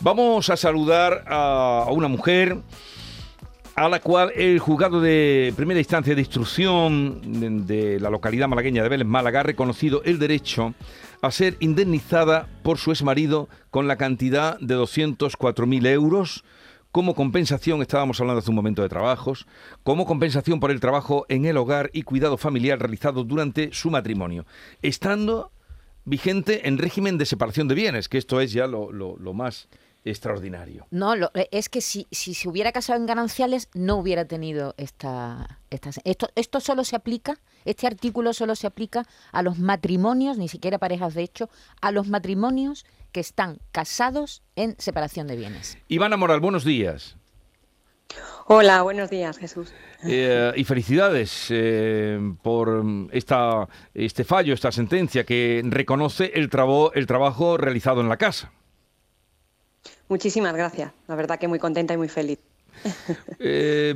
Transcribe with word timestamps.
Vamos 0.00 0.48
a 0.48 0.56
saludar 0.56 1.24
a 1.26 1.88
una 1.90 2.06
mujer 2.06 2.56
a 3.74 3.88
la 3.88 3.98
cual 3.98 4.30
el 4.36 4.60
juzgado 4.60 5.00
de 5.00 5.52
primera 5.56 5.80
instancia 5.80 6.14
de 6.14 6.20
instrucción 6.20 7.66
de 7.66 7.98
la 7.98 8.08
localidad 8.08 8.46
malagueña 8.46 8.84
de 8.84 8.90
Vélez, 8.90 9.08
Málaga, 9.08 9.40
ha 9.40 9.42
reconocido 9.42 10.02
el 10.04 10.20
derecho 10.20 10.74
a 11.20 11.32
ser 11.32 11.56
indemnizada 11.58 12.46
por 12.62 12.78
su 12.78 12.92
exmarido 12.92 13.48
con 13.70 13.88
la 13.88 13.96
cantidad 13.96 14.56
de 14.60 14.76
204.000 14.76 15.86
euros 15.88 16.44
como 16.92 17.16
compensación, 17.16 17.82
estábamos 17.82 18.20
hablando 18.20 18.38
hace 18.38 18.50
un 18.50 18.56
momento 18.56 18.82
de 18.82 18.88
trabajos, 18.88 19.48
como 19.82 20.06
compensación 20.06 20.60
por 20.60 20.70
el 20.70 20.78
trabajo 20.78 21.26
en 21.28 21.44
el 21.44 21.56
hogar 21.56 21.90
y 21.92 22.02
cuidado 22.02 22.38
familiar 22.38 22.78
realizado 22.78 23.24
durante 23.24 23.72
su 23.72 23.90
matrimonio, 23.90 24.46
estando 24.80 25.50
vigente 26.04 26.68
en 26.68 26.78
régimen 26.78 27.18
de 27.18 27.26
separación 27.26 27.66
de 27.66 27.74
bienes, 27.74 28.08
que 28.08 28.16
esto 28.16 28.40
es 28.40 28.52
ya 28.52 28.68
lo, 28.68 28.92
lo 28.92 29.34
más 29.34 29.68
extraordinario. 30.04 30.86
No, 30.90 31.14
eh, 31.14 31.48
es 31.50 31.68
que 31.68 31.80
si, 31.80 32.06
si 32.10 32.34
se 32.34 32.48
hubiera 32.48 32.72
casado 32.72 32.98
en 32.98 33.06
gananciales 33.06 33.68
no 33.74 33.96
hubiera 33.96 34.24
tenido 34.24 34.74
esta, 34.76 35.60
esta... 35.70 35.90
Esto, 36.04 36.28
esto 36.34 36.60
solo 36.60 36.84
se 36.84 36.96
aplica, 36.96 37.38
este 37.64 37.86
artículo 37.86 38.32
solo 38.32 38.54
se 38.54 38.66
aplica 38.66 39.06
a 39.32 39.42
los 39.42 39.58
matrimonios, 39.58 40.38
ni 40.38 40.48
siquiera 40.48 40.78
parejas 40.78 41.14
de 41.14 41.22
hecho, 41.22 41.50
a 41.80 41.92
los 41.92 42.08
matrimonios 42.08 42.86
que 43.12 43.20
están 43.20 43.58
casados 43.72 44.42
en 44.56 44.76
separación 44.78 45.26
de 45.26 45.36
bienes. 45.36 45.78
Ivana 45.88 46.16
Moral, 46.16 46.40
buenos 46.40 46.64
días. 46.64 47.16
Hola, 48.46 48.82
buenos 48.82 49.10
días, 49.10 49.36
Jesús. 49.36 49.74
Eh, 50.02 50.52
y 50.56 50.64
felicidades 50.64 51.48
eh, 51.50 52.18
por 52.42 52.82
esta, 53.12 53.68
este 53.92 54.24
fallo, 54.24 54.54
esta 54.54 54.72
sentencia 54.72 55.24
que 55.24 55.62
reconoce 55.64 56.32
el, 56.34 56.48
el 56.94 57.06
trabajo 57.06 57.56
realizado 57.58 58.00
en 58.00 58.08
la 58.08 58.16
casa. 58.16 58.52
Muchísimas 60.08 60.54
gracias. 60.54 60.92
La 61.06 61.14
verdad 61.14 61.38
que 61.38 61.48
muy 61.48 61.58
contenta 61.58 61.94
y 61.94 61.96
muy 61.96 62.08
feliz. 62.08 62.38
Eh, 63.40 63.94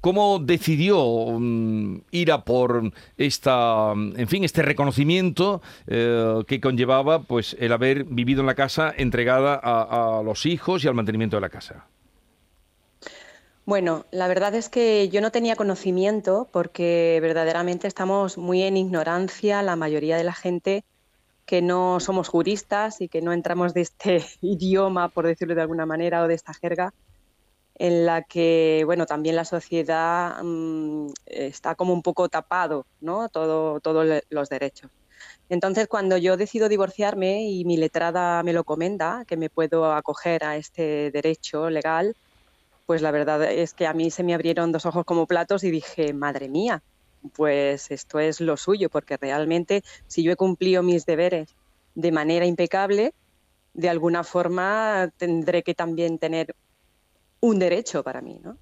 ¿Cómo 0.00 0.38
decidió 0.38 1.04
mm, 1.38 2.02
ir 2.12 2.30
a 2.30 2.44
por 2.44 2.92
esta, 3.16 3.92
en 3.92 4.28
fin, 4.28 4.44
este 4.44 4.62
reconocimiento 4.62 5.60
eh, 5.88 6.42
que 6.46 6.60
conllevaba, 6.60 7.22
pues, 7.22 7.56
el 7.58 7.72
haber 7.72 8.04
vivido 8.04 8.40
en 8.40 8.46
la 8.46 8.54
casa 8.54 8.94
entregada 8.96 9.58
a, 9.60 10.22
los 10.22 10.46
hijos 10.46 10.84
y 10.84 10.88
al 10.88 10.94
mantenimiento 10.94 11.36
de 11.36 11.40
la 11.40 11.48
casa? 11.48 11.86
Bueno, 13.66 14.06
la 14.12 14.28
verdad 14.28 14.54
es 14.54 14.68
que 14.68 15.08
yo 15.08 15.20
no 15.20 15.32
tenía 15.32 15.56
conocimiento 15.56 16.48
porque 16.52 17.18
verdaderamente 17.20 17.88
estamos 17.88 18.38
muy 18.38 18.62
en 18.62 18.76
ignorancia 18.76 19.62
la 19.62 19.74
mayoría 19.74 20.16
de 20.16 20.24
la 20.24 20.32
gente 20.32 20.84
que 21.48 21.62
no 21.62 21.98
somos 21.98 22.28
juristas 22.28 23.00
y 23.00 23.08
que 23.08 23.22
no 23.22 23.32
entramos 23.32 23.72
de 23.72 23.80
este 23.80 24.22
idioma, 24.42 25.08
por 25.08 25.26
decirlo 25.26 25.54
de 25.54 25.62
alguna 25.62 25.86
manera, 25.86 26.22
o 26.22 26.28
de 26.28 26.34
esta 26.34 26.52
jerga, 26.52 26.92
en 27.76 28.04
la 28.04 28.22
que, 28.22 28.82
bueno, 28.84 29.06
también 29.06 29.34
la 29.34 29.46
sociedad 29.46 30.42
mm, 30.42 31.06
está 31.24 31.74
como 31.74 31.94
un 31.94 32.02
poco 32.02 32.28
tapado, 32.28 32.84
¿no? 33.00 33.30
Todo, 33.30 33.80
todos 33.80 34.22
los 34.28 34.48
derechos. 34.50 34.90
Entonces, 35.48 35.88
cuando 35.88 36.18
yo 36.18 36.36
decido 36.36 36.68
divorciarme 36.68 37.48
y 37.48 37.64
mi 37.64 37.78
letrada 37.78 38.42
me 38.42 38.52
lo 38.52 38.64
comenda, 38.64 39.24
que 39.26 39.38
me 39.38 39.48
puedo 39.48 39.90
acoger 39.94 40.44
a 40.44 40.56
este 40.58 41.10
derecho 41.10 41.70
legal, 41.70 42.14
pues 42.84 43.00
la 43.00 43.10
verdad 43.10 43.42
es 43.50 43.72
que 43.72 43.86
a 43.86 43.94
mí 43.94 44.10
se 44.10 44.22
me 44.22 44.34
abrieron 44.34 44.70
dos 44.70 44.84
ojos 44.84 45.06
como 45.06 45.26
platos 45.26 45.64
y 45.64 45.70
dije, 45.70 46.12
madre 46.12 46.50
mía, 46.50 46.82
pues 47.34 47.90
esto 47.90 48.18
es 48.18 48.40
lo 48.40 48.56
suyo, 48.56 48.90
porque 48.90 49.16
realmente 49.16 49.82
si 50.06 50.22
yo 50.22 50.32
he 50.32 50.36
cumplido 50.36 50.82
mis 50.82 51.06
deberes 51.06 51.54
de 51.94 52.12
manera 52.12 52.46
impecable, 52.46 53.14
de 53.74 53.88
alguna 53.88 54.24
forma 54.24 55.12
tendré 55.16 55.62
que 55.62 55.74
también 55.74 56.18
tener 56.18 56.54
un 57.40 57.58
derecho 57.58 58.02
para 58.02 58.20
mí, 58.20 58.40
¿no? 58.42 58.56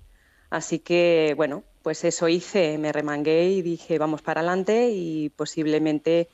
Así 0.50 0.78
que, 0.78 1.34
bueno, 1.36 1.64
pues 1.82 2.04
eso 2.04 2.28
hice, 2.28 2.78
me 2.78 2.92
remangué 2.92 3.50
y 3.50 3.62
dije, 3.62 3.98
vamos 3.98 4.22
para 4.22 4.40
adelante 4.40 4.90
y 4.90 5.30
posiblemente 5.30 6.28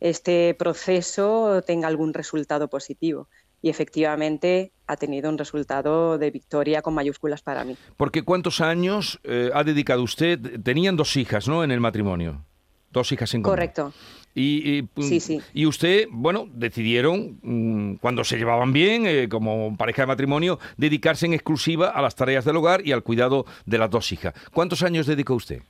este 0.00 0.54
proceso 0.54 1.62
tenga 1.62 1.88
algún 1.88 2.14
resultado 2.14 2.68
positivo 2.68 3.28
y 3.62 3.70
efectivamente 3.70 4.72
ha 4.86 4.96
tenido 4.96 5.28
un 5.28 5.38
resultado 5.38 6.18
de 6.18 6.30
victoria 6.30 6.82
con 6.82 6.94
mayúsculas 6.94 7.42
para 7.42 7.64
mí. 7.64 7.76
Porque 7.96 8.22
¿cuántos 8.22 8.60
años 8.60 9.20
eh, 9.24 9.50
ha 9.52 9.64
dedicado 9.64 10.02
usted? 10.02 10.60
Tenían 10.62 10.96
dos 10.96 11.16
hijas, 11.16 11.48
¿no? 11.48 11.64
En 11.64 11.70
el 11.70 11.80
matrimonio. 11.80 12.44
Dos 12.90 13.12
hijas 13.12 13.34
en 13.34 13.42
común. 13.42 13.56
Correcto. 13.56 13.92
Y, 14.34 14.88
sí, 15.00 15.18
sí. 15.18 15.40
y 15.52 15.66
usted, 15.66 16.06
bueno, 16.10 16.46
decidieron, 16.52 17.38
mm, 17.42 17.94
cuando 17.96 18.22
se 18.22 18.36
llevaban 18.38 18.72
bien, 18.72 19.04
eh, 19.04 19.28
como 19.28 19.76
pareja 19.76 20.02
de 20.02 20.06
matrimonio, 20.06 20.60
dedicarse 20.76 21.26
en 21.26 21.34
exclusiva 21.34 21.88
a 21.88 22.00
las 22.00 22.14
tareas 22.14 22.44
del 22.44 22.56
hogar 22.56 22.86
y 22.86 22.92
al 22.92 23.02
cuidado 23.02 23.46
de 23.66 23.78
las 23.78 23.90
dos 23.90 24.12
hijas. 24.12 24.34
¿Cuántos 24.52 24.82
años 24.84 25.06
dedicó 25.06 25.34
usted? 25.34 25.62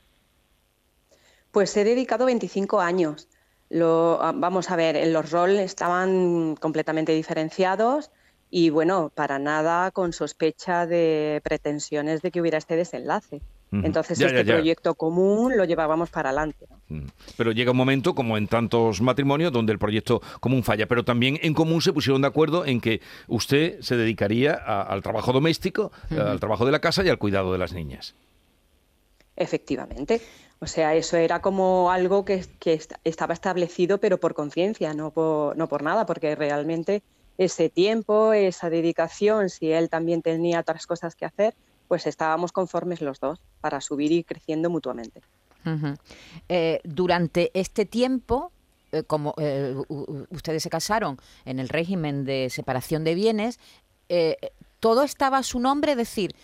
Pues 1.51 1.75
he 1.79 1.85
dedicado 1.85 2.27
25 2.27 2.81
años. 2.81 3.27
Lo, 3.71 4.19
ah, 4.23 4.33
vamos 4.35 4.71
a 4.71 4.77
ver, 4.77 5.07
los 5.09 5.31
roles 5.31 5.67
estaban 5.67 6.57
completamente 6.57 7.13
diferenciados 7.13 8.11
y 8.51 8.71
bueno, 8.71 9.11
para 9.15 9.39
nada 9.39 9.91
con 9.91 10.13
sospecha 10.13 10.87
de 10.87 11.41
pretensiones 11.45 12.23
de 12.23 12.31
que 12.31 12.41
hubiera 12.41 12.59
este 12.59 12.77
desenlace. 12.77 13.43
Entonces 13.71 14.19
este 14.19 14.45
proyecto 14.47 14.95
común 14.95 15.57
lo 15.57 15.65
llevábamos 15.65 16.09
para 16.09 16.31
adelante. 16.31 16.67
Pero 17.37 17.53
llega 17.53 17.73
un 17.73 17.77
momento, 17.77 18.15
como 18.15 18.39
en 18.39 18.49
tantos 18.49 19.03
matrimonios, 19.03 19.53
donde 19.53 19.73
el 19.73 19.79
proyecto 19.79 20.23
común 20.41 20.63
falla. 20.63 20.87
Pero 20.87 21.05
también 21.05 21.39
en 21.43 21.53
común 21.53 21.83
se 21.83 21.93
pusieron 21.93 22.23
de 22.23 22.29
acuerdo 22.29 22.65
en 22.65 22.81
que 22.81 23.03
usted 23.27 23.81
se 23.83 23.97
dedicaría 23.97 24.55
al 24.55 25.03
trabajo 25.03 25.33
doméstico, 25.33 25.93
al 26.11 26.41
trabajo 26.41 26.65
de 26.65 26.73
la 26.73 26.81
casa 26.81 27.05
y 27.05 27.11
al 27.11 27.19
cuidado 27.19 27.53
de 27.53 27.59
las 27.59 27.75
niñas. 27.75 28.15
Efectivamente. 29.37 30.23
O 30.61 30.67
sea, 30.67 30.95
eso 30.95 31.17
era 31.17 31.41
como 31.41 31.91
algo 31.91 32.25
que, 32.25 32.45
estaba 33.05 33.33
establecido, 33.33 33.99
pero 33.99 34.19
por 34.19 34.35
conciencia, 34.35 34.93
no 34.93 35.11
por, 35.13 35.57
no 35.57 35.69
por 35.69 35.83
nada, 35.83 36.05
porque 36.05 36.35
realmente 36.35 37.03
ese 37.39 37.69
tiempo, 37.69 38.33
esa 38.33 38.69
dedicación, 38.69 39.49
si 39.51 39.71
él 39.71 39.89
también 39.89 40.23
tenía 40.23 40.61
otras 40.61 40.87
cosas 40.87 41.15
que 41.15 41.25
hacer, 41.25 41.55
pues 41.87 42.07
estábamos 42.07 42.53
conformes 42.53 43.01
los 43.01 43.21
dos 43.21 43.41
para 43.61 43.81
subir 43.81 44.11
y 44.13 44.25
creciendo 44.25 44.69
mutuamente. 44.69 45.23
Eh, 46.49 46.81
durante 46.85 47.51
este 47.55 47.85
tiempo, 47.85 48.53
eh, 48.91 49.03
como 49.03 49.35
eh, 49.39 49.77
ustedes 50.31 50.63
se 50.63 50.71
casaron 50.71 51.19
en 51.45 51.59
el 51.59 51.69
régimen 51.69 52.25
de 52.25 52.49
separación 52.51 53.05
de 53.05 53.15
bienes, 53.15 53.61
todo 54.81 55.03
estaba 55.03 55.39
a 55.39 55.43
su 55.43 55.61
nombre, 55.61 55.93
es 55.93 55.99
decir, 55.99 56.35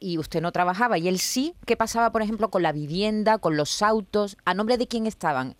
y 0.00 0.18
usted 0.18 0.40
no 0.40 0.52
trabajaba 0.52 0.98
y 0.98 1.08
él 1.08 1.18
sí, 1.18 1.54
¿qué 1.66 1.76
pasaba, 1.76 2.10
por 2.10 2.22
ejemplo, 2.22 2.50
con 2.50 2.62
la 2.62 2.72
vivienda, 2.72 3.38
con 3.38 3.56
los 3.56 3.82
autos? 3.82 4.36
¿A 4.44 4.54
nombre 4.54 4.78
de 4.78 4.88
quién 4.88 5.06
estaban? 5.06 5.56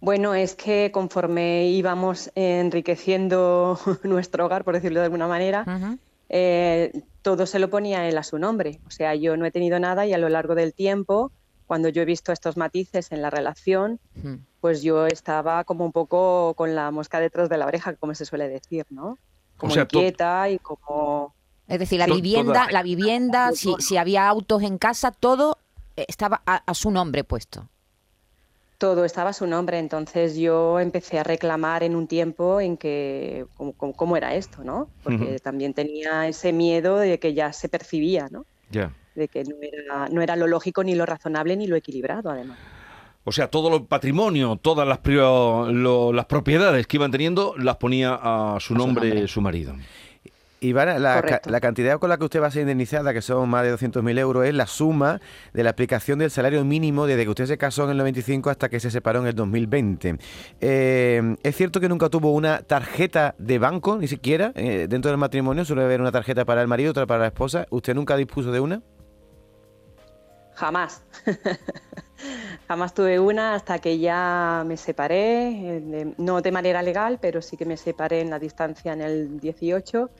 Bueno, 0.00 0.34
es 0.34 0.54
que 0.54 0.90
conforme 0.92 1.68
íbamos 1.68 2.30
enriqueciendo 2.34 3.78
nuestro 4.02 4.44
hogar, 4.44 4.62
por 4.62 4.74
decirlo 4.74 5.00
de 5.00 5.06
alguna 5.06 5.26
manera, 5.26 5.64
eh, 6.28 7.02
todo 7.22 7.46
se 7.46 7.58
lo 7.58 7.70
ponía 7.70 8.06
él 8.06 8.18
a 8.18 8.22
su 8.22 8.38
nombre. 8.38 8.80
O 8.86 8.90
sea, 8.90 9.14
yo 9.14 9.36
no 9.38 9.46
he 9.46 9.50
tenido 9.50 9.78
nada 9.78 10.04
y 10.04 10.12
a 10.12 10.18
lo 10.18 10.28
largo 10.28 10.54
del 10.54 10.74
tiempo, 10.74 11.32
cuando 11.66 11.88
yo 11.88 12.02
he 12.02 12.04
visto 12.04 12.32
estos 12.32 12.58
matices 12.58 13.12
en 13.12 13.22
la 13.22 13.30
relación, 13.30 13.98
pues 14.60 14.82
yo 14.82 15.06
estaba 15.06 15.64
como 15.64 15.86
un 15.86 15.92
poco 15.92 16.52
con 16.54 16.74
la 16.74 16.90
mosca 16.90 17.18
detrás 17.18 17.48
de 17.48 17.56
la 17.56 17.66
oreja, 17.66 17.94
como 17.96 18.14
se 18.14 18.26
suele 18.26 18.48
decir, 18.48 18.84
¿no? 18.90 19.18
Como 19.56 19.74
inquieta 19.74 20.50
y 20.50 20.58
como... 20.58 21.34
Es 21.68 21.78
decir, 21.78 21.98
la 21.98 22.06
vivienda, 22.06 22.66
la 22.70 22.82
vivienda, 22.82 23.52
si, 23.52 23.74
si, 23.78 23.96
había 23.96 24.28
autos 24.28 24.62
en 24.62 24.78
casa, 24.78 25.10
todo 25.12 25.58
estaba 25.96 26.42
a 26.44 26.74
su 26.74 26.90
nombre 26.90 27.24
puesto 27.24 27.68
todo 28.84 29.06
estaba 29.06 29.30
a 29.30 29.32
su 29.32 29.46
nombre, 29.46 29.78
entonces 29.78 30.36
yo 30.36 30.78
empecé 30.78 31.18
a 31.18 31.22
reclamar 31.22 31.82
en 31.82 31.96
un 31.96 32.06
tiempo 32.06 32.60
en 32.60 32.76
que 32.76 33.46
cómo, 33.76 34.16
era 34.16 34.34
esto, 34.34 34.62
¿no? 34.62 34.88
Porque 35.02 35.38
también 35.38 35.72
tenía 35.72 36.28
ese 36.28 36.52
miedo 36.52 36.98
de 36.98 37.18
que 37.18 37.32
ya 37.32 37.52
se 37.54 37.70
percibía, 37.70 38.28
¿no? 38.30 38.44
De 39.14 39.28
que 39.28 39.44
no 39.44 39.56
era, 39.62 40.08
no 40.10 40.20
era 40.20 40.36
lo 40.36 40.46
lógico 40.46 40.84
ni 40.84 40.94
lo 40.94 41.06
razonable 41.06 41.56
ni 41.56 41.66
lo 41.66 41.76
equilibrado, 41.76 42.28
además. 42.28 42.58
O 43.24 43.32
sea, 43.32 43.48
todo 43.48 43.74
el 43.74 43.84
patrimonio, 43.86 44.58
todas 44.60 44.86
las, 44.86 45.00
las 45.02 46.26
propiedades 46.26 46.86
que 46.86 46.98
iban 46.98 47.10
teniendo 47.10 47.54
las 47.56 47.76
ponía 47.76 48.18
a 48.20 48.60
su 48.60 48.74
nombre 48.74 49.26
su 49.28 49.40
marido. 49.40 49.74
La, 50.72 50.98
la, 50.98 51.60
cantidad 51.60 51.98
con 51.98 52.08
la 52.08 52.16
que 52.16 52.24
usted 52.24 52.40
va 52.40 52.46
a 52.46 52.50
ser 52.50 52.62
indemnizada, 52.62 53.12
que 53.12 53.20
son 53.20 53.48
más 53.48 53.64
de 53.64 53.74
200.000 53.74 54.18
euros, 54.18 54.46
es 54.46 54.54
la 54.54 54.66
suma 54.66 55.20
de 55.52 55.62
la 55.62 55.70
aplicación 55.70 56.18
del 56.18 56.30
salario 56.30 56.64
mínimo 56.64 57.06
desde 57.06 57.24
que 57.24 57.28
usted 57.28 57.46
se 57.46 57.58
casó 57.58 57.84
en 57.84 57.90
el 57.90 57.98
95 57.98 58.50
hasta 58.50 58.68
que 58.68 58.80
se 58.80 58.90
separó 58.90 59.20
en 59.20 59.26
el 59.26 59.34
2020. 59.34 60.16
Eh, 60.60 61.36
¿Es 61.42 61.56
cierto 61.56 61.80
que 61.80 61.88
nunca 61.88 62.08
tuvo 62.08 62.32
una 62.32 62.62
tarjeta 62.62 63.34
de 63.38 63.58
banco, 63.58 63.98
ni 63.98 64.08
siquiera? 64.08 64.52
Eh, 64.54 64.86
dentro 64.88 65.10
del 65.10 65.18
matrimonio 65.18 65.64
suele 65.64 65.84
haber 65.84 66.00
una 66.00 66.12
tarjeta 66.12 66.44
para 66.44 66.62
el 66.62 66.68
marido, 66.68 66.90
otra 66.90 67.06
para 67.06 67.20
la 67.20 67.26
esposa. 67.26 67.66
¿Usted 67.70 67.94
nunca 67.94 68.16
dispuso 68.16 68.50
de 68.50 68.60
una? 68.60 68.82
Jamás. 70.54 71.02
Jamás 72.68 72.94
tuve 72.94 73.18
una 73.18 73.54
hasta 73.54 73.78
que 73.80 73.98
ya 73.98 74.62
me 74.66 74.76
separé, 74.76 75.78
eh, 75.78 76.14
no 76.16 76.40
de 76.40 76.52
manera 76.52 76.82
legal, 76.82 77.18
pero 77.20 77.42
sí 77.42 77.56
que 77.56 77.66
me 77.66 77.76
separé 77.76 78.20
en 78.20 78.30
la 78.30 78.38
distancia 78.38 78.92
en 78.92 79.02
el 79.02 79.40
18 79.40 80.10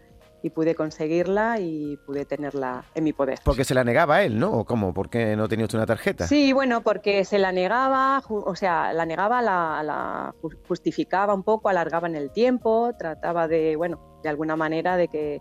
y 0.45 0.51
pude 0.51 0.75
conseguirla 0.75 1.59
y 1.59 1.97
pude 2.05 2.27
tenerla 2.27 2.85
en 2.95 3.03
mi 3.03 3.15
poder. 3.15 3.39
Porque 3.43 3.65
se 3.65 3.73
la 3.73 3.83
negaba 3.83 4.23
él, 4.25 4.39
¿no? 4.39 4.53
¿O 4.53 4.65
cómo? 4.67 4.93
¿Por 4.93 5.09
qué 5.09 5.37
no 5.37 5.49
tenía 5.49 5.65
usted 5.65 5.79
una 5.79 5.87
tarjeta? 5.87 6.27
Sí, 6.27 6.53
bueno, 6.53 6.83
porque 6.83 7.25
se 7.25 7.39
la 7.39 7.51
negaba, 7.51 8.23
o 8.29 8.55
sea, 8.55 8.93
la 8.93 9.07
negaba, 9.07 9.41
la, 9.41 10.35
justificaba 10.69 11.33
un 11.33 11.45
poco, 11.45 11.71
alargaba 11.71 12.09
en 12.09 12.15
el 12.15 12.31
tiempo, 12.31 12.93
trataba 12.99 13.49
de, 13.49 13.75
bueno, 13.77 14.21
de 14.23 14.29
alguna 14.29 14.55
manera 14.55 14.99
de 14.99 15.09
que 15.09 15.41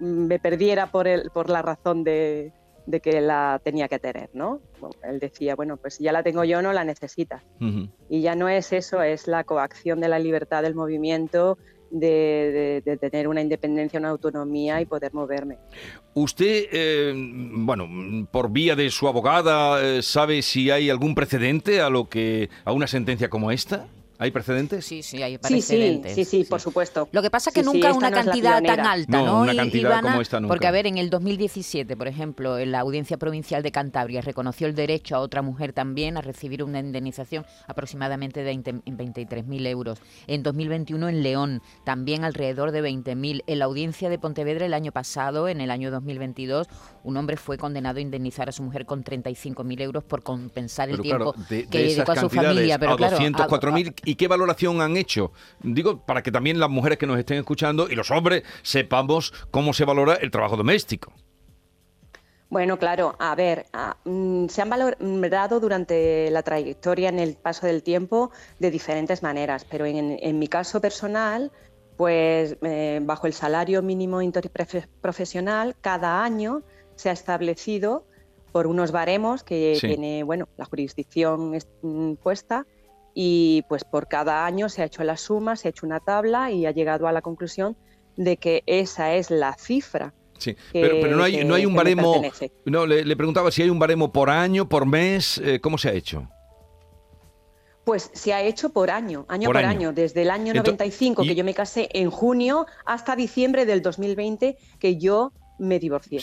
me 0.00 0.40
perdiera 0.40 0.88
por, 0.88 1.06
el, 1.06 1.30
por 1.30 1.48
la 1.48 1.62
razón 1.62 2.02
de, 2.02 2.52
de 2.86 3.00
que 3.00 3.20
la 3.20 3.60
tenía 3.62 3.86
que 3.86 4.00
tener, 4.00 4.30
¿no? 4.32 4.60
él 5.04 5.20
decía, 5.20 5.54
bueno, 5.54 5.76
pues 5.76 5.94
si 5.94 6.02
ya 6.02 6.10
la 6.10 6.24
tengo 6.24 6.42
yo, 6.42 6.62
no 6.62 6.72
la 6.72 6.82
necesitas. 6.82 7.44
Y 8.08 8.22
ya 8.22 8.34
no 8.34 8.48
es 8.48 8.72
eso, 8.72 9.02
es 9.02 9.28
la 9.28 9.44
coacción 9.44 10.00
de 10.00 10.08
la 10.08 10.18
libertad 10.18 10.64
del 10.64 10.74
movimiento, 10.74 11.58
de, 11.90 12.98
tener 13.00 13.28
una 13.28 13.40
independencia, 13.40 13.98
una 13.98 14.10
autonomía 14.10 14.80
y 14.80 14.86
poder 14.86 15.12
moverme. 15.12 15.58
¿Usted, 16.14 16.66
eh, 16.72 17.12
bueno, 17.14 17.88
por 18.30 18.50
vía 18.50 18.76
de 18.76 18.90
su 18.90 19.08
abogada, 19.08 19.82
eh, 19.82 20.02
sabe 20.02 20.42
si 20.42 20.70
hay 20.70 20.90
algún 20.90 21.14
precedente 21.14 21.80
a 21.80 21.90
lo 21.90 22.08
que 22.08 22.48
a 22.64 22.72
una 22.72 22.86
sentencia 22.86 23.28
como 23.28 23.50
esta? 23.50 23.86
¿Hay 24.20 24.32
precedentes? 24.32 24.84
Sí, 24.84 25.02
sí, 25.02 25.22
hay 25.22 25.38
precedentes. 25.38 26.14
Sí, 26.14 26.26
sí, 26.26 26.42
sí, 26.42 26.44
por 26.44 26.60
supuesto. 26.60 27.08
Lo 27.10 27.22
que 27.22 27.30
pasa 27.30 27.48
es 27.48 27.54
que 27.54 27.62
nunca 27.62 27.94
una 27.94 28.10
cantidad 28.10 28.62
tan 28.62 28.80
alta, 28.80 29.18
¿no? 29.18 29.24
¿no? 29.24 29.40
Una 29.40 29.56
cantidad 29.56 30.02
como 30.02 30.20
esta 30.20 30.38
nunca. 30.40 30.52
Porque, 30.52 30.66
a 30.66 30.70
ver, 30.70 30.86
en 30.86 30.98
el 30.98 31.08
2017, 31.08 31.96
por 31.96 32.06
ejemplo, 32.06 32.58
en 32.58 32.70
la 32.70 32.80
Audiencia 32.80 33.16
Provincial 33.16 33.62
de 33.62 33.72
Cantabria 33.72 34.20
reconoció 34.20 34.66
el 34.66 34.74
derecho 34.74 35.16
a 35.16 35.20
otra 35.20 35.40
mujer 35.40 35.72
también 35.72 36.18
a 36.18 36.20
recibir 36.20 36.62
una 36.62 36.80
indemnización 36.80 37.46
aproximadamente 37.66 38.42
de 38.42 38.52
23.000 38.54 39.66
euros. 39.66 40.00
En 40.26 40.42
2021, 40.42 41.08
en 41.08 41.22
León, 41.22 41.62
también 41.84 42.22
alrededor 42.22 42.72
de 42.72 42.82
20.000. 42.82 43.44
En 43.46 43.58
la 43.58 43.64
Audiencia 43.64 44.10
de 44.10 44.18
Pontevedra 44.18 44.66
el 44.66 44.74
año 44.74 44.92
pasado, 44.92 45.48
en 45.48 45.62
el 45.62 45.70
año 45.70 45.90
2022, 45.90 46.66
un 47.04 47.16
hombre 47.16 47.38
fue 47.38 47.56
condenado 47.56 47.96
a 47.96 48.02
indemnizar 48.02 48.50
a 48.50 48.52
su 48.52 48.62
mujer 48.62 48.84
con 48.84 49.02
35.000 49.02 49.80
euros 49.80 50.04
por 50.04 50.22
compensar 50.22 50.90
el 50.90 51.00
tiempo 51.00 51.34
que 51.48 51.66
dedicó 51.66 52.12
a 52.12 52.16
su 52.16 52.28
familia. 52.28 52.78
Pero, 52.78 52.92
a 52.92 52.96
claro, 52.98 53.16
204.000 53.16 54.09
¿Y 54.10 54.16
qué 54.16 54.26
valoración 54.26 54.80
han 54.80 54.96
hecho? 54.96 55.30
Digo, 55.62 56.04
para 56.04 56.20
que 56.20 56.32
también 56.32 56.58
las 56.58 56.68
mujeres 56.68 56.98
que 56.98 57.06
nos 57.06 57.16
estén 57.16 57.38
escuchando 57.38 57.88
y 57.88 57.94
los 57.94 58.10
hombres 58.10 58.42
sepamos 58.62 59.32
cómo 59.52 59.72
se 59.72 59.84
valora 59.84 60.14
el 60.14 60.32
trabajo 60.32 60.56
doméstico. 60.56 61.12
Bueno, 62.48 62.76
claro, 62.76 63.14
a 63.20 63.36
ver, 63.36 63.66
mm, 64.04 64.48
se 64.48 64.62
han 64.62 64.68
valorado 64.68 65.60
durante 65.60 66.28
la 66.32 66.42
trayectoria 66.42 67.08
en 67.08 67.20
el 67.20 67.36
paso 67.36 67.68
del 67.68 67.84
tiempo 67.84 68.32
de 68.58 68.72
diferentes 68.72 69.22
maneras, 69.22 69.64
pero 69.64 69.86
en, 69.86 70.38
mi 70.40 70.48
caso 70.48 70.80
personal, 70.80 71.52
pues 71.96 72.56
eh, 72.62 72.98
bajo 73.00 73.28
el 73.28 73.32
salario 73.32 73.80
mínimo 73.80 74.22
interprofesional, 74.22 75.76
cada 75.80 76.24
año 76.24 76.62
se 76.96 77.10
ha 77.10 77.12
establecido 77.12 78.06
por 78.50 78.66
unos 78.66 78.90
baremos 78.90 79.44
que 79.44 79.78
tiene 79.80 80.24
bueno, 80.24 80.48
la 80.56 80.64
jurisdicción 80.64 81.56
mm, 81.82 82.14
puesta 82.14 82.66
y 83.14 83.62
pues 83.68 83.84
por 83.84 84.08
cada 84.08 84.46
año 84.46 84.68
se 84.68 84.82
ha 84.82 84.84
hecho 84.84 85.04
la 85.04 85.16
suma, 85.16 85.56
se 85.56 85.68
ha 85.68 85.70
hecho 85.70 85.86
una 85.86 86.00
tabla 86.00 86.50
y 86.50 86.66
ha 86.66 86.70
llegado 86.70 87.08
a 87.08 87.12
la 87.12 87.22
conclusión 87.22 87.76
de 88.16 88.36
que 88.36 88.62
esa 88.66 89.14
es 89.14 89.30
la 89.30 89.54
cifra. 89.54 90.14
Sí, 90.38 90.56
pero, 90.72 91.16
no, 91.16 91.22
hay, 91.22 91.44
no 91.44 91.54
hay 91.54 91.66
un 91.66 91.74
baremo. 91.74 92.22
No, 92.64 92.86
le, 92.86 93.16
preguntaba 93.16 93.50
si 93.50 93.62
hay 93.62 93.70
un 93.70 93.78
baremo 93.78 94.10
por 94.10 94.30
año, 94.30 94.68
por 94.68 94.86
mes, 94.86 95.38
eh, 95.38 95.60
¿cómo 95.60 95.76
se 95.76 95.90
ha 95.90 95.92
hecho? 95.92 96.28
Pues 97.84 98.10
se 98.14 98.32
ha 98.32 98.42
hecho 98.42 98.70
por 98.70 98.90
año, 98.90 99.26
año 99.28 99.48
por, 99.48 99.58
año. 99.58 99.92
desde 99.92 100.22
el 100.22 100.30
año 100.30 100.54
95, 100.54 101.24
que 101.24 101.34
yo 101.34 101.44
me 101.44 101.54
casé 101.54 101.88
en 101.92 102.10
junio, 102.10 102.66
hasta 102.86 103.16
diciembre 103.16 103.66
del 103.66 103.82
2020, 103.82 104.56
que 104.78 104.96
yo 104.96 105.32
me 105.58 105.78
divorcié. 105.78 106.20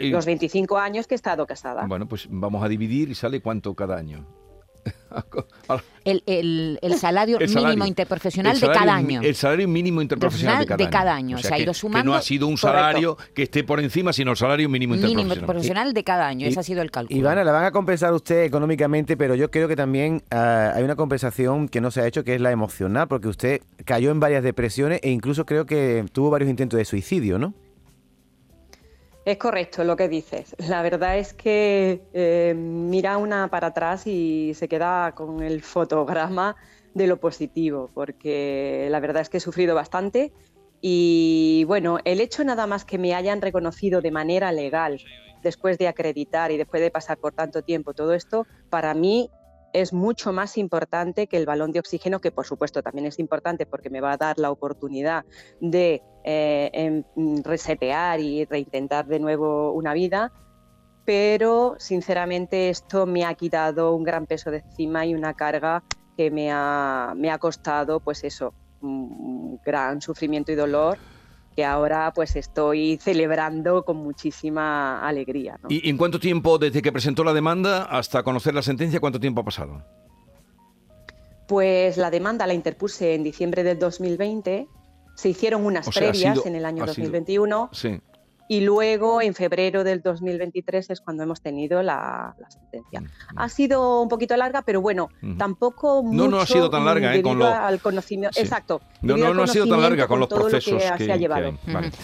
Los 0.00 0.26
25 0.26 0.78
años 0.78 1.06
que 1.06 1.14
he 1.14 1.16
estado 1.16 1.46
casada. 1.46 1.86
Bueno, 1.86 2.08
pues 2.08 2.26
vamos 2.30 2.64
a 2.64 2.68
dividir 2.68 3.08
y 3.08 3.14
sale 3.14 3.40
cuánto 3.40 3.74
cada 3.74 3.96
año. 3.96 4.26
el, 6.04 6.78
salario 6.98 7.38
mínimo 7.38 7.86
interprofesional 7.86 8.58
de 8.58 8.66
cada 8.66 8.94
año. 8.94 9.20
El 9.22 9.34
salario 9.34 9.68
mínimo 9.68 10.02
interprofesional 10.02 10.66
de 10.66 10.90
cada, 10.90 11.14
año. 11.14 11.38
se 11.38 11.52
ha 11.52 11.58
ido 11.58 11.74
sumando. 11.74 12.02
Que 12.02 12.06
no 12.06 12.14
ha 12.14 12.22
sido 12.22 12.46
un 12.46 12.58
salario 12.58 13.16
que 13.34 13.44
esté 13.44 13.64
por 13.64 13.80
encima, 13.80 14.12
sino 14.12 14.32
el 14.32 14.36
salario 14.36 14.68
mínimo 14.68 14.94
interprofesional. 14.94 15.24
Mínimo 15.24 15.34
interprofesional 15.34 15.94
de 15.94 16.04
cada 16.04 16.26
año, 16.26 16.46
ese 16.46 16.60
ha 16.60 16.62
sido 16.62 16.82
el 16.82 16.90
cálculo. 16.90 17.18
Ivana, 17.18 17.44
la 17.44 17.52
van 17.52 17.64
a 17.64 17.70
compensar 17.70 18.12
usted 18.12 18.44
económicamente, 18.44 19.16
pero 19.16 19.34
yo 19.34 19.50
creo 19.50 19.68
que 19.68 19.76
también 19.76 20.22
ah, 20.30 20.72
hay 20.74 20.84
una 20.84 20.96
compensación 20.96 21.68
que 21.68 21.80
no 21.80 21.90
se 21.90 22.00
ha 22.00 22.06
hecho, 22.06 22.24
que 22.24 22.34
es 22.34 22.40
la 22.40 22.50
emocional, 22.50 23.08
porque 23.08 23.28
usted 23.28 23.62
cayó 23.84 24.10
en 24.10 24.20
varias 24.20 24.42
depresiones 24.42 25.00
e 25.02 25.10
incluso 25.10 25.46
creo 25.46 25.66
que 25.66 26.04
tuvo 26.12 26.30
varios 26.30 26.50
intentos 26.50 26.78
de 26.78 26.84
suicidio, 26.84 27.38
¿no? 27.38 27.54
Es 29.24 29.38
correcto 29.38 29.84
lo 29.84 29.96
que 29.96 30.08
dices. 30.08 30.54
La 30.58 30.82
verdad 30.82 31.16
es 31.16 31.32
que 31.32 32.02
eh, 32.12 32.54
mira 32.54 33.16
una 33.16 33.48
para 33.48 33.68
atrás 33.68 34.06
y 34.06 34.52
se 34.54 34.68
queda 34.68 35.12
con 35.12 35.42
el 35.42 35.62
fotograma 35.62 36.56
de 36.92 37.06
lo 37.06 37.18
positivo, 37.18 37.90
porque 37.94 38.86
la 38.90 39.00
verdad 39.00 39.22
es 39.22 39.30
que 39.30 39.38
he 39.38 39.40
sufrido 39.40 39.74
bastante 39.74 40.32
y 40.80 41.64
bueno, 41.66 41.98
el 42.04 42.20
hecho 42.20 42.44
nada 42.44 42.66
más 42.66 42.84
que 42.84 42.98
me 42.98 43.14
hayan 43.14 43.40
reconocido 43.40 44.02
de 44.02 44.10
manera 44.10 44.52
legal 44.52 45.00
después 45.42 45.78
de 45.78 45.88
acreditar 45.88 46.50
y 46.50 46.58
después 46.58 46.82
de 46.82 46.90
pasar 46.90 47.16
por 47.16 47.32
tanto 47.32 47.62
tiempo 47.62 47.94
todo 47.94 48.12
esto, 48.12 48.46
para 48.68 48.92
mí 48.92 49.30
es 49.72 49.94
mucho 49.94 50.32
más 50.32 50.58
importante 50.58 51.26
que 51.26 51.38
el 51.38 51.46
balón 51.46 51.72
de 51.72 51.80
oxígeno, 51.80 52.20
que 52.20 52.30
por 52.30 52.46
supuesto 52.46 52.82
también 52.82 53.06
es 53.06 53.18
importante 53.18 53.64
porque 53.64 53.88
me 53.88 54.02
va 54.02 54.12
a 54.12 54.16
dar 54.18 54.38
la 54.38 54.50
oportunidad 54.50 55.24
de 55.60 56.02
eh, 56.24 56.70
em, 56.72 57.42
resetear 57.42 58.18
y 58.20 58.44
reintentar 58.44 59.06
de 59.06 59.20
nuevo 59.20 59.72
una 59.72 59.92
vida, 59.92 60.32
pero 61.04 61.76
sinceramente 61.78 62.70
esto 62.70 63.06
me 63.06 63.24
ha 63.24 63.34
quitado 63.34 63.94
un 63.94 64.04
gran 64.04 64.26
peso 64.26 64.50
de 64.50 64.58
encima 64.58 65.04
y 65.06 65.14
una 65.14 65.34
carga 65.34 65.82
que 66.16 66.30
me 66.30 66.50
ha, 66.50 67.12
me 67.16 67.30
ha 67.30 67.38
costado, 67.38 68.00
pues 68.00 68.24
eso, 68.24 68.54
un 68.80 69.60
gran 69.64 70.00
sufrimiento 70.00 70.50
y 70.52 70.54
dolor 70.54 70.98
que 71.54 71.64
ahora 71.64 72.12
pues 72.12 72.36
estoy 72.36 72.98
celebrando 73.00 73.84
con 73.84 73.98
muchísima 73.98 75.06
alegría. 75.06 75.58
¿Y 75.68 75.88
en 75.88 75.96
cuánto 75.96 76.18
tiempo 76.18 76.58
desde 76.58 76.82
que 76.82 76.92
presentó 76.92 77.22
la 77.22 77.32
demanda 77.32 77.84
hasta 77.84 78.22
conocer 78.22 78.54
la 78.54 78.62
sentencia, 78.62 79.00
cuánto 79.00 79.20
tiempo 79.20 79.40
ha 79.40 79.44
pasado? 79.44 79.84
Pues 81.46 81.96
la 81.96 82.10
demanda 82.10 82.46
la 82.46 82.54
interpuse 82.54 83.14
en 83.14 83.22
diciembre 83.22 83.62
del 83.62 83.78
2020, 83.78 84.66
se 85.14 85.28
hicieron 85.28 85.64
unas 85.64 85.88
previas 85.88 86.44
en 86.46 86.56
el 86.56 86.64
año 86.64 86.86
2021. 86.86 87.70
sí. 87.72 88.00
Y 88.46 88.60
luego, 88.60 89.22
en 89.22 89.34
febrero 89.34 89.84
del 89.84 90.02
2023, 90.02 90.90
es 90.90 91.00
cuando 91.00 91.22
hemos 91.22 91.40
tenido 91.40 91.82
la, 91.82 92.36
sentencia. 92.48 93.00
Mm, 93.00 93.04
mm. 93.04 93.38
Ha 93.38 93.48
sido 93.48 94.02
un 94.02 94.08
poquito 94.08 94.36
larga, 94.36 94.60
pero 94.62 94.82
bueno, 94.82 95.08
tampoco 95.38 96.02
mucho. 96.02 96.24
No, 96.24 96.28
no 96.28 96.40
ha 96.40 96.46
sido 96.46 96.68
tan 96.68 96.84
larga, 96.84 97.14
¿eh? 97.14 97.22
Con 97.22 97.38
lo... 97.38 97.46
al 97.46 97.80
conocimiento. 97.80 98.38
Exacto. 98.38 98.82
No, 99.00 99.16
no, 99.16 99.32
no 99.32 99.44
ha 99.44 99.46
sido 99.46 99.66
tan 99.66 99.80
larga 99.80 100.06
con, 100.06 100.20
los 100.20 100.28
procesos 100.28 100.82
que, 100.98 101.04
se 101.06 101.12
ha 101.12 101.16
llevado. 101.16 101.58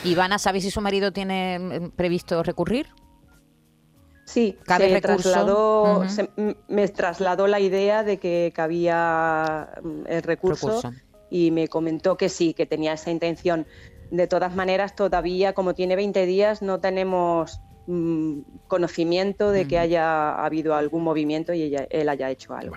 Ivana, 0.05 0.39
¿sabes 0.39 0.63
si 0.63 0.71
su 0.71 0.81
marido 0.81 1.13
tiene 1.13 1.59
mm, 1.59 1.91
previsto 1.91 2.43
recurrir? 2.43 2.87
Sí, 4.25 4.57
se 4.65 5.01
trasladó, 5.01 6.05
me 6.69 6.89
trasladó 6.89 7.49
la 7.49 7.59
idea 7.59 8.05
de 8.05 8.19
que 8.19 8.53
cabía 8.55 9.71
el 10.07 10.23
recurso, 10.23 10.81
y 11.31 11.51
me 11.53 11.69
comentó 11.69 12.17
que 12.17 12.29
sí, 12.29 12.53
que 12.53 12.67
tenía 12.67 12.93
esa 12.93 13.11
intención. 13.11 13.67
De 14.11 14.27
todas 14.27 14.55
maneras, 14.55 14.97
todavía, 14.97 15.53
como 15.53 15.75
tiene 15.75 15.97
20 15.97 16.27
días, 16.27 16.63
no 16.63 16.81
tenemos 16.81 17.61
mm, 17.87 18.41
conocimiento 18.69 19.51
de 19.51 19.67
que 19.67 19.79
haya 19.79 20.35
habido 20.35 20.75
algún 20.75 21.03
movimiento 21.03 21.53
y 21.53 21.75
él 21.91 22.09
haya 22.09 22.31
hecho 22.31 22.55
algo. 22.55 22.77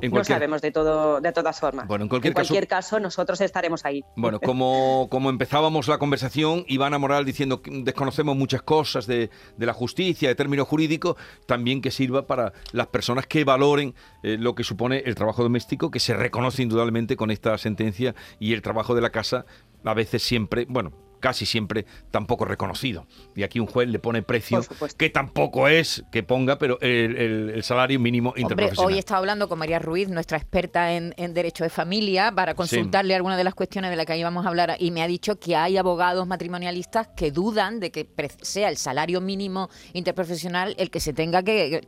No 0.00 0.24
sabemos 0.24 0.62
de 0.62 0.70
todo, 0.70 1.20
de 1.20 1.32
todas 1.32 1.58
formas. 1.58 1.86
Bueno, 1.86 2.04
en 2.04 2.08
cualquier, 2.08 2.66
caso, 2.66 3.00
nosotros 3.00 3.40
estaremos 3.40 3.84
ahí. 3.84 4.04
Bueno, 4.16 4.40
como, 4.40 5.08
como 5.10 5.30
empezábamos 5.30 5.88
la 5.88 5.98
conversación, 5.98 6.64
Ivana 6.68 6.98
Moral 6.98 7.24
diciendo 7.24 7.62
que 7.62 7.70
desconocemos 7.82 8.36
muchas 8.36 8.62
cosas 8.62 9.06
de, 9.06 9.30
la 9.58 9.72
justicia, 9.72 10.28
de 10.28 10.34
términos 10.34 10.68
jurídicos, 10.68 11.16
también 11.46 11.80
que 11.80 11.90
sirva 11.90 12.26
para 12.26 12.52
las 12.72 12.88
personas 12.88 13.26
que 13.26 13.44
valoren 13.44 13.94
eh, 14.22 14.36
lo 14.38 14.54
que 14.54 14.64
supone 14.64 15.02
el 15.04 15.14
trabajo 15.14 15.42
doméstico, 15.42 15.90
que 15.90 16.00
se 16.00 16.14
reconoce 16.14 16.62
indudablemente 16.62 17.16
con 17.16 17.30
esta 17.30 17.56
sentencia 17.58 18.14
y 18.38 18.52
el 18.52 18.62
trabajo 18.62 18.94
de 18.94 19.00
la 19.00 19.10
casa 19.10 19.44
a 19.84 19.94
veces 19.94 20.22
siempre, 20.22 20.66
bueno, 20.68 20.92
casi 21.22 21.46
siempre 21.46 21.86
tampoco 22.10 22.44
reconocido. 22.44 23.06
Y 23.34 23.44
aquí 23.44 23.60
un 23.60 23.66
juez 23.66 23.88
le 23.88 23.98
pone 23.98 24.22
precio 24.22 24.60
que 24.98 25.08
tampoco 25.08 25.68
es 25.68 26.04
que 26.10 26.22
ponga, 26.22 26.58
pero 26.58 26.78
el, 26.80 27.62
salario 27.62 28.00
mínimo 28.00 28.34
interprofesional. 28.36 28.86
hoy 28.86 28.96
he 28.96 28.98
estado 28.98 29.18
hablando 29.18 29.48
con 29.48 29.58
María 29.58 29.78
Ruiz, 29.78 30.08
nuestra 30.08 30.36
experta 30.36 30.92
en, 30.92 31.14
derecho 31.32 31.64
de 31.64 31.70
familia, 31.70 32.32
para 32.32 32.54
consultarle 32.54 33.14
algunas 33.14 33.38
de 33.38 33.44
las 33.44 33.54
cuestiones 33.54 33.90
de 33.90 33.96
las 33.96 34.04
que 34.04 34.18
íbamos 34.18 34.44
a 34.44 34.48
hablar 34.48 34.76
y 34.78 34.90
me 34.90 35.02
ha 35.02 35.06
dicho 35.06 35.38
que 35.38 35.54
hay 35.54 35.76
abogados 35.76 36.26
matrimonialistas 36.26 37.08
que 37.16 37.30
dudan 37.30 37.78
de 37.78 37.92
que 37.92 38.08
sea 38.42 38.68
el 38.68 38.76
salario 38.76 39.20
mínimo 39.20 39.70
interprofesional 39.92 40.74
el 40.76 40.90
que 40.90 40.98
se 40.98 41.12
tenga 41.12 41.42
que, 41.42 41.80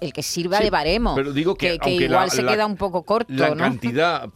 el, 0.00 0.12
que 0.12 0.22
sirva 0.22 0.60
de 0.60 0.70
baremo. 0.70 1.16
Pero 1.16 1.32
digo 1.32 1.56
que, 1.56 1.78
igual 1.84 2.30
se 2.30 2.46
queda 2.46 2.64
un 2.64 2.76
poco 2.76 3.02
corto. 3.02 3.32
La 3.32 3.56
cantidad 3.56 4.30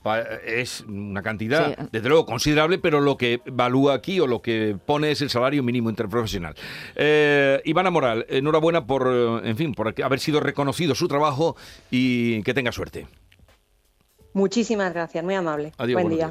es 0.45 0.81
una 0.81 1.23
cantidad, 1.23 1.77
desde 1.93 2.09
luego, 2.09 2.27
considerable, 2.27 2.79
pero 2.79 3.01
lo 3.01 3.17
que 3.17 3.41
evalúa 3.45 3.95
aquí 3.95 4.16
o 4.21 4.27
lo 4.27 4.43
que 4.43 4.77
pone 4.85 5.11
es 5.11 5.21
el 5.23 5.31
salario 5.31 5.63
mínimo 5.63 5.91
interprofesional. 5.91 6.55
Eh, 6.95 7.61
Ivana 7.65 7.91
Moral, 7.91 8.27
enhorabuena 8.29 8.87
por, 8.87 9.09
eh, 9.09 9.49
en 9.49 9.57
fin, 9.57 9.75
por 9.75 9.95
haber 10.03 10.21
sido 10.21 10.41
reconocido 10.41 10.95
su 10.95 11.09
trabajo 11.09 11.57
y 11.91 12.43
que 12.43 12.55
tenga 12.55 12.73
suerte. 12.73 13.07
Muchísimas 14.33 14.93
gracias, 14.93 15.25
muy 15.25 15.35
amable. 15.35 15.73
Adiós, 15.79 16.03
Buen 16.03 16.15
día. 16.15 16.31